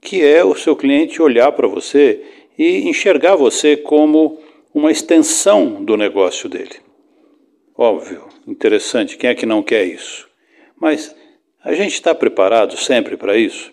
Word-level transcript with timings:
que 0.00 0.22
é 0.22 0.44
o 0.44 0.54
seu 0.54 0.76
cliente 0.76 1.20
olhar 1.20 1.50
para 1.52 1.66
você 1.66 2.22
e 2.56 2.88
enxergar 2.88 3.34
você 3.34 3.76
como 3.76 4.38
uma 4.74 4.90
extensão 4.90 5.84
do 5.84 5.96
negócio 5.96 6.48
dele. 6.48 6.76
Óbvio, 7.76 8.28
interessante, 8.46 9.16
quem 9.16 9.30
é 9.30 9.34
que 9.34 9.46
não 9.46 9.62
quer 9.62 9.84
isso? 9.84 10.28
Mas 10.80 11.14
a 11.62 11.74
gente 11.74 11.94
está 11.94 12.14
preparado 12.14 12.76
sempre 12.76 13.16
para 13.16 13.36
isso? 13.36 13.72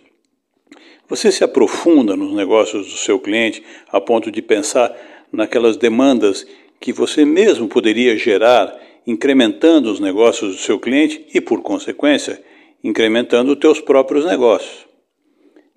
Você 1.08 1.32
se 1.32 1.44
aprofunda 1.44 2.16
nos 2.16 2.34
negócios 2.34 2.88
do 2.88 2.98
seu 2.98 3.20
cliente 3.20 3.64
a 3.92 4.02
ponto 4.02 4.32
de 4.32 4.42
pensar 4.42 4.96
naquelas 5.32 5.78
demandas 5.78 6.48
que 6.80 6.92
você 6.92 7.24
mesmo 7.24 7.68
poderia 7.68 8.18
gerar, 8.18 8.76
incrementando 9.06 9.92
os 9.92 10.00
negócios 10.00 10.56
do 10.56 10.62
seu 10.62 10.80
cliente 10.80 11.26
e, 11.34 11.40
por 11.40 11.62
consequência, 11.62 12.42
incrementando 12.84 13.54
os 13.54 13.60
teus 13.60 13.80
próprios 13.80 14.26
negócios. 14.26 14.86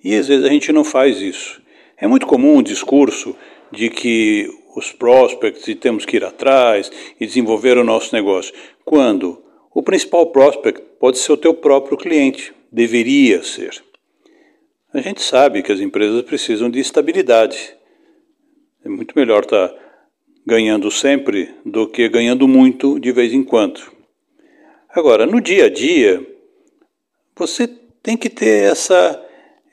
E 0.02 0.14
às 0.14 0.28
vezes 0.28 0.44
a 0.44 0.48
gente 0.48 0.72
não 0.72 0.84
faz 0.84 1.20
isso. 1.20 1.60
É 1.96 2.06
muito 2.06 2.26
comum 2.26 2.58
o 2.58 2.62
discurso 2.62 3.36
de 3.72 3.90
que 3.90 4.48
os 4.76 4.92
prospects 4.92 5.66
e 5.68 5.74
temos 5.74 6.04
que 6.04 6.16
ir 6.16 6.24
atrás 6.24 6.90
e 7.18 7.26
desenvolver 7.26 7.76
o 7.76 7.84
nosso 7.84 8.14
negócio. 8.14 8.54
Quando 8.84 9.42
o 9.74 9.82
principal 9.82 10.26
prospect 10.26 10.82
pode 10.98 11.18
ser 11.18 11.32
o 11.32 11.36
teu 11.36 11.54
próprio 11.54 11.96
cliente, 11.96 12.52
deveria 12.70 13.42
ser. 13.42 13.82
A 14.92 15.00
gente 15.00 15.20
sabe 15.20 15.62
que 15.62 15.72
as 15.72 15.80
empresas 15.80 16.22
precisam 16.22 16.70
de 16.70 16.80
estabilidade. 16.80 17.76
É 18.84 18.88
muito 18.88 19.12
melhor 19.16 19.42
estar 19.42 19.74
ganhando 20.46 20.90
sempre 20.90 21.54
do 21.64 21.86
que 21.86 22.08
ganhando 22.08 22.48
muito 22.48 22.98
de 22.98 23.12
vez 23.12 23.34
em 23.34 23.44
quando. 23.44 23.80
Agora, 24.88 25.26
no 25.26 25.40
dia 25.40 25.66
a 25.66 25.68
dia, 25.68 26.26
você 27.36 27.68
tem 28.02 28.16
que 28.16 28.30
ter 28.30 28.70
essa 28.70 29.22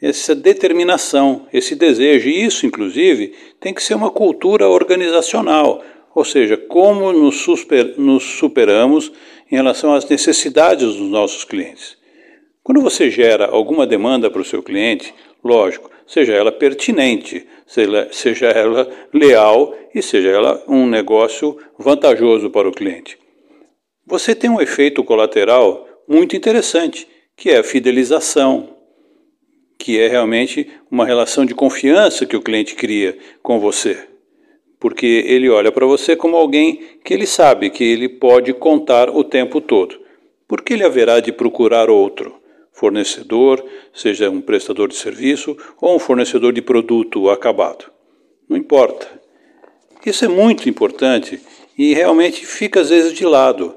essa 0.07 0.35
determinação, 0.35 1.47
esse 1.51 1.75
desejo. 1.75 2.29
E 2.29 2.45
isso, 2.45 2.65
inclusive, 2.67 3.33
tem 3.59 3.73
que 3.73 3.81
ser 3.81 3.95
uma 3.95 4.11
cultura 4.11 4.69
organizacional, 4.69 5.83
ou 6.13 6.23
seja, 6.23 6.55
como 6.55 7.11
nos, 7.11 7.37
super, 7.41 7.97
nos 7.97 8.23
superamos 8.23 9.11
em 9.51 9.55
relação 9.55 9.95
às 9.95 10.07
necessidades 10.07 10.95
dos 10.95 11.09
nossos 11.09 11.43
clientes. 11.43 11.97
Quando 12.63 12.81
você 12.81 13.09
gera 13.09 13.47
alguma 13.47 13.87
demanda 13.87 14.29
para 14.29 14.41
o 14.41 14.45
seu 14.45 14.61
cliente, 14.61 15.11
lógico, 15.43 15.89
seja 16.05 16.33
ela 16.33 16.51
pertinente, 16.51 17.45
seja, 17.65 18.07
seja 18.11 18.47
ela 18.47 18.87
leal 19.11 19.75
e 19.93 20.03
seja 20.03 20.29
ela 20.29 20.63
um 20.67 20.85
negócio 20.85 21.57
vantajoso 21.79 22.51
para 22.51 22.69
o 22.69 22.71
cliente. 22.71 23.17
Você 24.05 24.35
tem 24.35 24.51
um 24.51 24.61
efeito 24.61 25.03
colateral 25.03 25.87
muito 26.07 26.35
interessante, 26.35 27.07
que 27.35 27.49
é 27.49 27.57
a 27.57 27.63
fidelização, 27.63 28.74
que 29.85 29.99
é 29.99 30.07
realmente 30.07 30.67
uma 30.89 31.05
relação 31.05 31.45
de 31.45 31.53
confiança 31.53 32.25
que 32.25 32.35
o 32.35 32.41
cliente 32.41 32.73
cria 32.73 33.15
com 33.43 33.59
você. 33.59 34.07
Porque 34.79 35.23
ele 35.27 35.47
olha 35.47 35.71
para 35.71 35.85
você 35.85 36.15
como 36.15 36.35
alguém 36.35 36.97
que 37.03 37.13
ele 37.13 37.27
sabe 37.27 37.69
que 37.69 37.83
ele 37.83 38.09
pode 38.09 38.51
contar 38.51 39.11
o 39.11 39.23
tempo 39.23 39.61
todo. 39.61 39.95
Por 40.47 40.63
que 40.63 40.73
ele 40.73 40.83
haverá 40.83 41.19
de 41.19 41.31
procurar 41.31 41.87
outro? 41.87 42.33
Fornecedor, 42.73 43.63
seja 43.93 44.27
um 44.27 44.41
prestador 44.41 44.87
de 44.87 44.95
serviço 44.95 45.55
ou 45.79 45.95
um 45.95 45.99
fornecedor 45.99 46.51
de 46.51 46.63
produto 46.63 47.29
acabado. 47.29 47.85
Não 48.49 48.57
importa. 48.57 49.07
Isso 50.03 50.25
é 50.25 50.27
muito 50.27 50.67
importante 50.67 51.39
e 51.77 51.93
realmente 51.93 52.43
fica 52.43 52.81
às 52.81 52.89
vezes 52.89 53.13
de 53.13 53.23
lado. 53.23 53.75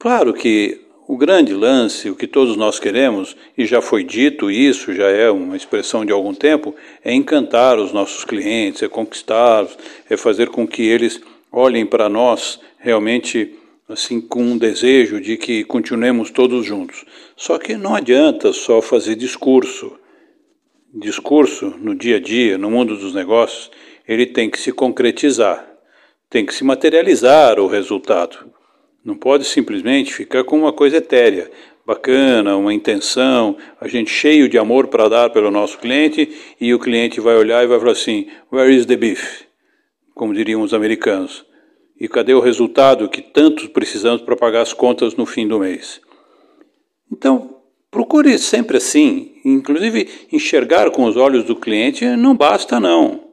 Claro 0.00 0.32
que 0.32 0.80
o 1.12 1.16
grande 1.18 1.52
lance, 1.52 2.08
o 2.08 2.16
que 2.16 2.26
todos 2.26 2.56
nós 2.56 2.80
queremos, 2.80 3.36
e 3.58 3.66
já 3.66 3.82
foi 3.82 4.02
dito 4.02 4.50
isso, 4.50 4.94
já 4.94 5.10
é 5.10 5.30
uma 5.30 5.54
expressão 5.54 6.06
de 6.06 6.10
algum 6.10 6.32
tempo, 6.32 6.74
é 7.04 7.12
encantar 7.12 7.78
os 7.78 7.92
nossos 7.92 8.24
clientes, 8.24 8.82
é 8.82 8.88
conquistá-los, 8.88 9.76
é 10.08 10.16
fazer 10.16 10.48
com 10.48 10.66
que 10.66 10.80
eles 10.80 11.20
olhem 11.52 11.84
para 11.84 12.08
nós 12.08 12.58
realmente 12.78 13.52
assim 13.90 14.22
com 14.22 14.42
um 14.42 14.56
desejo 14.56 15.20
de 15.20 15.36
que 15.36 15.64
continuemos 15.64 16.30
todos 16.30 16.64
juntos. 16.64 17.04
Só 17.36 17.58
que 17.58 17.76
não 17.76 17.94
adianta 17.94 18.50
só 18.50 18.80
fazer 18.80 19.14
discurso. 19.14 19.92
Discurso 20.94 21.74
no 21.78 21.94
dia 21.94 22.16
a 22.16 22.20
dia, 22.20 22.56
no 22.56 22.70
mundo 22.70 22.96
dos 22.96 23.12
negócios, 23.12 23.70
ele 24.08 24.24
tem 24.24 24.48
que 24.48 24.58
se 24.58 24.72
concretizar, 24.72 25.62
tem 26.30 26.46
que 26.46 26.54
se 26.54 26.64
materializar 26.64 27.60
o 27.60 27.66
resultado. 27.66 28.61
Não 29.04 29.16
pode 29.16 29.44
simplesmente 29.44 30.14
ficar 30.14 30.44
com 30.44 30.56
uma 30.56 30.72
coisa 30.72 30.98
etérea, 30.98 31.50
bacana, 31.84 32.56
uma 32.56 32.72
intenção, 32.72 33.56
a 33.80 33.88
gente 33.88 34.10
cheio 34.10 34.48
de 34.48 34.56
amor 34.56 34.86
para 34.86 35.08
dar 35.08 35.30
pelo 35.30 35.50
nosso 35.50 35.78
cliente 35.78 36.30
e 36.60 36.72
o 36.72 36.78
cliente 36.78 37.20
vai 37.20 37.36
olhar 37.36 37.64
e 37.64 37.66
vai 37.66 37.78
falar 37.78 37.92
assim: 37.92 38.28
Where 38.52 38.74
is 38.74 38.86
the 38.86 38.96
beef? 38.96 39.42
Como 40.14 40.34
diriam 40.34 40.62
os 40.62 40.72
americanos. 40.72 41.44
E 41.98 42.08
cadê 42.08 42.34
o 42.34 42.40
resultado 42.40 43.08
que 43.08 43.22
tanto 43.22 43.68
precisamos 43.70 44.22
para 44.22 44.36
pagar 44.36 44.62
as 44.62 44.72
contas 44.72 45.14
no 45.14 45.26
fim 45.26 45.46
do 45.46 45.60
mês? 45.60 46.00
Então, 47.10 47.58
procure 47.90 48.38
sempre 48.38 48.78
assim, 48.78 49.36
inclusive 49.44 50.08
enxergar 50.32 50.90
com 50.90 51.04
os 51.04 51.16
olhos 51.16 51.44
do 51.44 51.54
cliente 51.54 52.04
não 52.16 52.34
basta 52.34 52.80
não. 52.80 53.32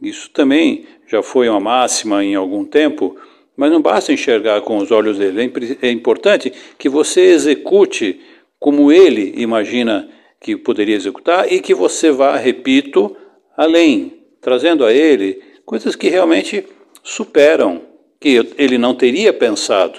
Isso 0.00 0.30
também 0.30 0.86
já 1.06 1.22
foi 1.22 1.48
uma 1.48 1.58
máxima 1.58 2.22
em 2.22 2.34
algum 2.34 2.64
tempo 2.64 3.16
mas 3.56 3.70
não 3.70 3.80
basta 3.80 4.12
enxergar 4.12 4.60
com 4.60 4.76
os 4.76 4.90
olhos 4.90 5.18
dele, 5.18 5.52
é, 5.82 5.88
é 5.88 5.90
importante 5.90 6.52
que 6.78 6.88
você 6.88 7.20
execute 7.22 8.20
como 8.58 8.92
ele 8.92 9.34
imagina 9.36 10.08
que 10.40 10.56
poderia 10.56 10.96
executar 10.96 11.50
e 11.50 11.60
que 11.60 11.74
você 11.74 12.10
vá, 12.10 12.36
repito, 12.36 13.16
além, 13.56 14.24
trazendo 14.40 14.84
a 14.84 14.92
ele 14.92 15.42
coisas 15.64 15.96
que 15.96 16.08
realmente 16.08 16.64
superam, 17.02 17.82
que 18.20 18.46
ele 18.58 18.78
não 18.78 18.94
teria 18.94 19.32
pensado. 19.32 19.98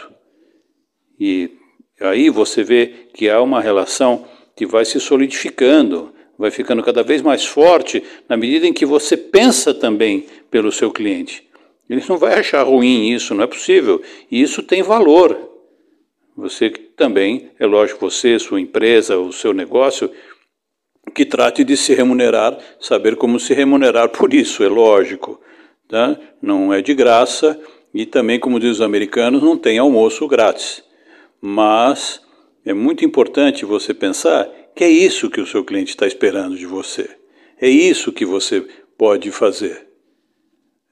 E 1.20 1.52
aí 2.00 2.30
você 2.30 2.64
vê 2.64 2.94
que 3.14 3.30
há 3.30 3.42
uma 3.42 3.62
relação 3.62 4.26
que 4.56 4.66
vai 4.66 4.86
se 4.86 5.00
solidificando, 5.00 6.14
vai 6.38 6.52
ficando 6.52 6.84
cada 6.84 7.04
vez 7.04 7.22
mais 7.22 7.46
forte 7.46 8.04
na 8.30 8.38
medida 8.38 8.68
em 8.68 8.74
que 8.74 8.86
você 8.86 9.18
pensa 9.18 9.74
também 9.74 10.26
pelo 10.52 10.72
seu 10.72 10.92
cliente. 10.92 11.47
Ele 11.90 12.04
não 12.08 12.18
vai 12.18 12.38
achar 12.40 12.64
ruim 12.64 13.10
isso, 13.10 13.34
não 13.34 13.44
é 13.44 13.48
possível. 13.48 14.02
E 14.30 14.42
isso 14.42 14.62
tem 14.62 14.82
valor. 14.82 15.38
Você 16.36 16.70
também, 16.70 17.50
é 17.60 17.66
lógico, 17.66 18.10
você, 18.10 18.38
sua 18.38 18.62
empresa, 18.62 19.18
o 19.18 19.32
seu 19.32 19.54
negócio, 19.54 20.12
que 21.16 21.26
trate 21.26 21.64
de 21.64 21.76
se 21.78 21.94
remunerar, 21.96 22.58
saber 22.80 23.16
como 23.16 23.40
se 23.40 23.54
remunerar 23.54 24.10
por 24.10 24.34
isso, 24.34 24.64
é 24.64 24.68
lógico. 24.68 25.42
Tá? 25.88 26.20
Não 26.42 26.74
é 26.74 26.82
de 26.82 26.94
graça 26.94 27.60
e 27.94 28.06
também, 28.06 28.40
como 28.40 28.60
dizem 28.60 28.74
os 28.74 28.82
americanos, 28.82 29.42
não 29.42 29.58
tem 29.58 29.80
almoço 29.80 30.28
grátis. 30.28 30.84
Mas 31.42 32.22
é 32.66 32.74
muito 32.74 33.06
importante 33.06 33.66
você 33.66 33.94
pensar 33.94 34.48
que 34.76 34.84
é 34.84 34.90
isso 34.90 35.30
que 35.30 35.42
o 35.42 35.48
seu 35.48 35.64
cliente 35.64 35.92
está 35.92 36.06
esperando 36.06 36.56
de 36.56 36.66
você. 36.66 37.10
É 37.60 37.68
isso 37.68 38.12
que 38.12 38.26
você 38.26 38.68
pode 38.98 39.32
fazer. 39.32 39.87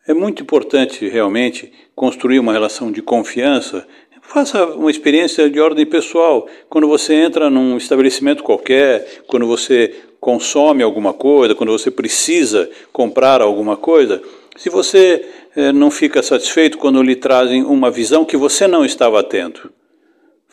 É 0.08 0.14
muito 0.14 0.44
importante 0.44 1.10
realmente 1.10 1.72
construir 1.96 2.38
uma 2.38 2.54
relação 2.54 2.92
de 2.92 3.02
confiança. 3.02 3.88
Faça 4.22 4.64
uma 4.66 4.92
experiência 4.92 5.50
de 5.50 5.60
ordem 5.60 5.84
pessoal. 5.84 6.48
Quando 6.70 6.88
você 6.88 7.16
entra 7.16 7.50
num 7.50 7.76
estabelecimento 7.76 8.44
qualquer, 8.44 9.24
quando 9.26 9.48
você 9.48 9.96
consome 10.20 10.84
alguma 10.84 11.12
coisa, 11.12 11.56
quando 11.56 11.72
você 11.72 11.90
precisa 11.90 12.70
comprar 12.94 13.42
alguma 13.42 13.76
coisa, 13.76 14.22
Se 14.58 14.70
você 14.70 15.26
eh, 15.54 15.74
não 15.74 15.92
fica 15.92 16.24
satisfeito 16.24 16.78
quando 16.78 17.04
lhe 17.04 17.16
trazem 17.18 17.62
uma 17.64 17.92
visão 17.92 18.24
que 18.24 18.38
você 18.38 18.68
não 18.68 18.86
estava 18.86 19.20
atento, 19.20 19.70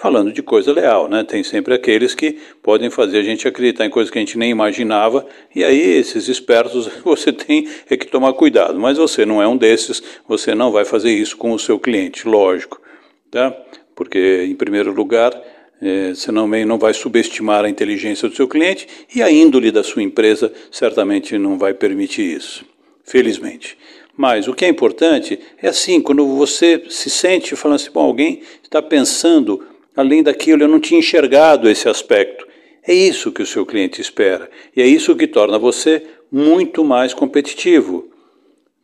falando 0.03 0.33
de 0.33 0.43
coisa 0.43 0.73
leal, 0.73 1.09
né? 1.09 1.23
Tem 1.23 1.45
sempre 1.45 1.73
aqueles 1.73 2.13
que 2.13 2.37
podem 2.61 2.91
fazer 2.91 3.19
a 3.19 3.23
gente 3.23 3.47
acreditar 3.47 3.87
em 3.87 3.91
coisas 3.91 4.11
que 4.11 4.19
a 4.19 4.21
gente 4.21 4.37
nem 4.37 4.51
imaginava, 4.51 5.25
e 5.55 5.63
aí 5.63 5.81
esses 5.81 6.29
espertos 6.29 6.91
você 7.05 7.33
tem 7.33 7.69
é 7.89 7.97
que 7.97 8.09
tomar 8.09 8.33
cuidado, 8.33 8.81
mas 8.81 8.99
você 8.99 9.25
não 9.25 9.41
é 9.41 9.47
um 9.47 9.57
desses, 9.57 10.03
você 10.27 10.57
não 10.57 10.73
vai 10.73 10.85
fazer 10.85 11.13
isso 11.13 11.37
com 11.37 11.53
o 11.53 11.59
seu 11.59 11.79
cliente, 11.79 12.27
lógico, 12.27 12.83
tá? 13.31 13.57
Porque 13.95 14.45
em 14.45 14.57
primeiro 14.57 14.93
lugar, 14.93 15.41
é, 15.81 16.09
você 16.09 16.33
não, 16.33 16.49
não 16.49 16.79
vai 16.79 16.93
subestimar 16.93 17.65
a 17.65 17.69
inteligência 17.69 18.29
do 18.29 18.35
seu 18.35 18.49
cliente 18.49 18.89
e 19.15 19.23
a 19.23 19.31
índole 19.31 19.71
da 19.71 19.85
sua 19.85 20.03
empresa 20.03 20.53
certamente 20.73 21.39
não 21.39 21.57
vai 21.57 21.75
permitir 21.75 22.39
isso, 22.39 22.65
felizmente. 23.05 23.79
Mas 24.17 24.49
o 24.49 24.53
que 24.53 24.65
é 24.65 24.69
importante 24.69 25.39
é 25.63 25.69
assim, 25.69 26.01
quando 26.01 26.27
você 26.27 26.83
se 26.89 27.09
sente 27.09 27.55
falando 27.55 27.77
assim, 27.77 27.91
bom, 27.93 28.03
alguém 28.03 28.43
está 28.65 28.83
pensando 28.83 29.63
Além 29.97 30.23
daquilo, 30.23 30.63
eu 30.63 30.69
não 30.69 30.81
tinha 30.81 31.01
enxergado 31.01 31.69
esse 31.69 31.89
aspecto. 31.89 32.47
É 32.87 32.93
isso 32.93 33.31
que 33.31 33.43
o 33.43 33.47
seu 33.47 33.65
cliente 33.65 34.01
espera. 34.01 34.51
E 34.75 34.83
é 34.83 34.87
isso 34.87 35.15
que 35.17 35.27
torna 35.27 35.59
você 35.59 36.03
muito 36.31 36.85
mais 36.85 37.15
competitivo. 37.15 38.09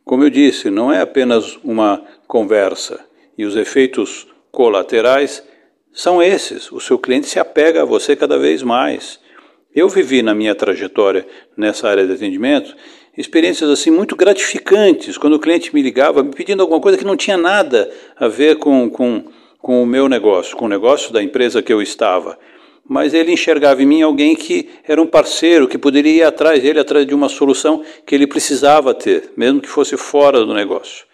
Como 0.05 0.23
eu 0.23 0.29
disse, 0.29 0.69
não 0.69 0.91
é 0.91 1.01
apenas 1.01 1.57
uma 1.63 2.03
conversa. 2.27 2.99
E 3.37 3.45
os 3.45 3.55
efeitos 3.55 4.27
colaterais 4.51 5.43
são 5.91 6.21
esses. 6.21 6.71
O 6.71 6.79
seu 6.79 6.97
cliente 6.97 7.27
se 7.27 7.39
apega 7.39 7.81
a 7.81 7.85
você 7.85 8.15
cada 8.15 8.37
vez 8.37 8.63
mais. 8.63 9.19
Eu 9.75 9.89
vivi 9.89 10.21
na 10.21 10.33
minha 10.33 10.55
trajetória 10.55 11.27
nessa 11.57 11.87
área 11.87 12.05
de 12.05 12.13
atendimento 12.13 12.75
experiências 13.19 13.69
assim 13.69 13.91
muito 13.91 14.15
gratificantes, 14.15 15.17
quando 15.17 15.33
o 15.33 15.39
cliente 15.39 15.75
me 15.75 15.81
ligava 15.81 16.23
me 16.23 16.31
pedindo 16.31 16.61
alguma 16.61 16.79
coisa 16.79 16.97
que 16.97 17.03
não 17.03 17.17
tinha 17.17 17.35
nada 17.35 17.91
a 18.15 18.29
ver 18.29 18.55
com, 18.57 18.89
com 18.89 19.25
com 19.59 19.83
o 19.83 19.85
meu 19.85 20.07
negócio, 20.07 20.55
com 20.55 20.65
o 20.65 20.69
negócio 20.69 21.11
da 21.11 21.21
empresa 21.21 21.61
que 21.61 21.71
eu 21.71 21.81
estava. 21.81 22.39
Mas 22.87 23.13
ele 23.13 23.31
enxergava 23.31 23.83
em 23.83 23.85
mim 23.85 24.01
alguém 24.01 24.35
que 24.35 24.67
era 24.83 25.01
um 25.01 25.05
parceiro, 25.05 25.67
que 25.67 25.77
poderia 25.77 26.11
ir 26.11 26.23
atrás 26.23 26.63
dele, 26.63 26.79
atrás 26.79 27.05
de 27.05 27.13
uma 27.13 27.29
solução 27.29 27.83
que 28.05 28.15
ele 28.15 28.25
precisava 28.25 28.93
ter, 28.93 29.31
mesmo 29.37 29.61
que 29.61 29.69
fosse 29.69 29.95
fora 29.95 30.43
do 30.43 30.53
negócio. 30.53 31.05